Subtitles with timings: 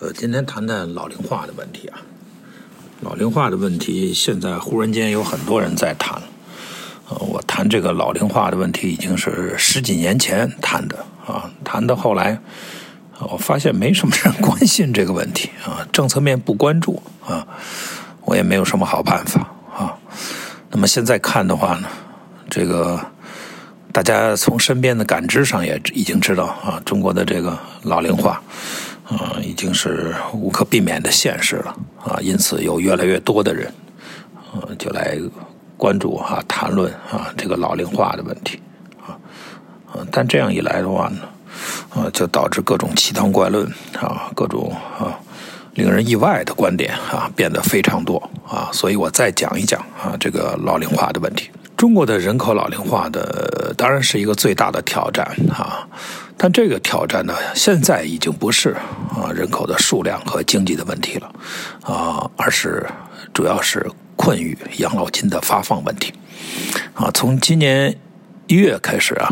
[0.00, 2.00] 呃，今天谈谈老龄化的问题啊。
[3.00, 6.20] 老龄化的问题，现在忽然间有很多人在谈。
[7.08, 12.40] 呃，我谈这个老龄化的问题已经是十几年前谈的啊，谈到后来，
[13.20, 17.46] 我发现没什么人关心这个问题啊，政策面不关注啊，
[18.24, 19.40] 我也没有什么好办法
[19.76, 19.96] 啊。
[20.70, 21.88] 那么现在看的话呢，
[22.48, 23.00] 这个
[23.92, 28.42] 大家从身边的感知上也已经知道啊，中国的这个老龄化。
[29.08, 31.74] 啊，已经是无可避免的现实了
[32.04, 32.18] 啊！
[32.20, 33.72] 因此，有越来越多的人，
[34.52, 35.18] 呃，就来
[35.78, 38.60] 关注啊，谈论啊这个老龄化的问题
[39.00, 39.16] 啊。
[39.90, 41.20] 啊，但这样一来的话呢，
[41.98, 43.66] 啊，就导致各种奇谈怪论
[44.00, 45.18] 啊，各种啊
[45.74, 48.68] 令人意外的观点啊变得非常多啊。
[48.72, 51.50] 所以我再讲一讲啊这个老龄化的问题。
[51.76, 55.86] 中国的人口老龄化的当然是一个最大的挑战啊，
[56.36, 58.70] 但这个挑战呢，现在已经不是
[59.10, 61.32] 啊人口的数量和经济的问题了
[61.82, 62.84] 啊，而是
[63.32, 66.12] 主要是困于养老金的发放问题
[66.94, 67.08] 啊。
[67.14, 67.96] 从今年
[68.48, 69.30] 一月开始啊，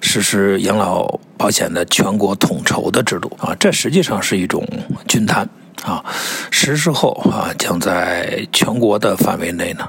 [0.00, 4.66] 实施养老保险的全国统筹的制度啊，这实际上是一种
[5.06, 5.48] 均摊
[5.84, 6.04] 啊。
[6.50, 9.88] 实施后啊，将在全国的范围内呢。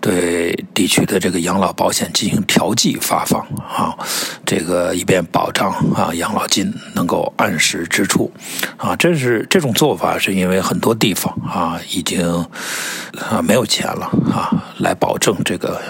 [0.00, 3.96] 对地区的这个养老保险进行调剂发放啊，
[4.44, 8.30] 这个以便保障啊养老金能够按时支出
[8.76, 12.46] 啊，这是这种做法是因为很多地方啊已经
[13.18, 15.80] 啊没有钱了啊来保证这个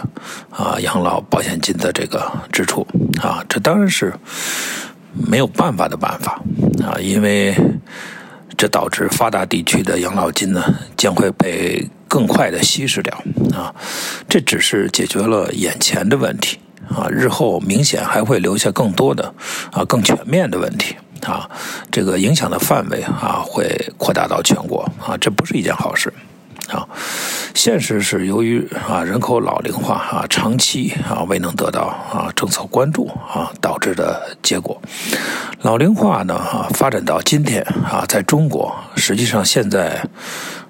[0.51, 2.87] 啊养老保险金的这个支出
[3.23, 4.13] 啊，这当然是
[5.13, 6.41] 没有办法的办法
[6.85, 7.55] 啊，因为
[8.57, 11.89] 这导致发达地区的养老金呢将会被。
[12.07, 13.13] 更快的稀释掉
[13.53, 13.75] 啊，
[14.29, 16.57] 这只是解决了眼前的问题
[16.89, 19.35] 啊，日后明显还会留下更多的
[19.73, 20.95] 啊更全面的问题
[21.27, 21.51] 啊，
[21.91, 23.67] 这个影响的范围啊会
[23.99, 26.13] 扩大到全国啊，这不是一件好事
[26.69, 26.87] 啊。
[27.55, 34.81] 现实是由于啊人口老龄化啊长期啊未能得到啊政策关注啊导致的结果。
[35.63, 40.05] 老龄化呢啊发展到今天啊，在中国实际上现在。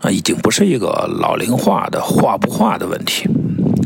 [0.01, 3.27] 啊，已经不是一个老龄化的化不化的问题，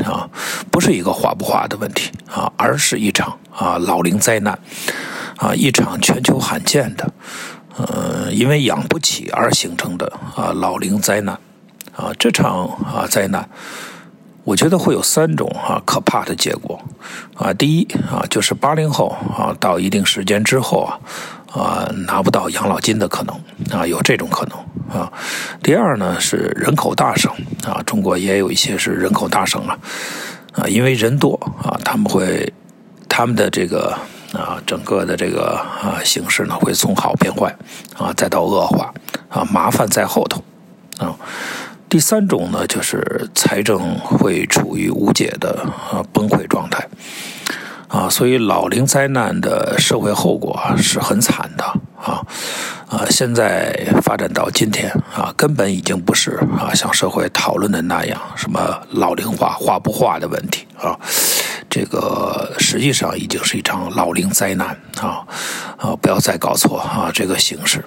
[0.03, 0.27] 啊，
[0.69, 4.59] 不是一个化不化的问题啊，而是一场啊老龄灾难，
[5.37, 7.09] 啊，一场全球罕见的，
[7.77, 11.39] 呃，因为养不起而形成的啊老龄灾难，
[11.99, 13.47] 啊，这场啊灾难，
[14.43, 16.79] 我觉得会有三种啊可怕的结果，
[17.35, 20.99] 啊，第一啊就是八零后啊到一定时间之后啊。
[21.51, 23.35] 啊，拿不到养老金的可能
[23.75, 25.11] 啊，有这种可能啊。
[25.63, 27.33] 第二呢是人口大省
[27.65, 29.75] 啊，中国也有一些是人口大省啊
[30.53, 31.33] 啊，因为人多
[31.63, 32.53] 啊，他们会
[33.07, 33.97] 他们的这个
[34.31, 37.51] 啊整个的这个啊形势呢会从好变坏
[37.97, 38.93] 啊，再到恶化
[39.27, 40.43] 啊，麻烦在后头
[40.99, 41.15] 啊。
[41.89, 45.59] 第三种呢就是财政会处于无解的
[45.91, 46.87] 啊崩溃状态。
[47.87, 51.63] 啊，所以老龄灾难的社会后果是很惨的
[51.99, 52.21] 啊！
[52.87, 53.73] 啊，现在
[54.03, 60.95] 发展到今天啊，根本已经不是啊像社会讨论的那样什么老龄化化不化的问题啊，
[61.67, 64.67] 这个实际上已经是一场老龄灾难
[65.01, 65.25] 啊！
[65.77, 67.83] 啊，不要再搞错啊这个形势